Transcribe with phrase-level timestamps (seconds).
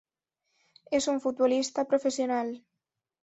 [0.89, 2.63] Es un futbolista profesional.